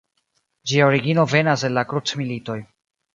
[0.69, 2.57] Ĝia origino venas el la Krucmilitoj.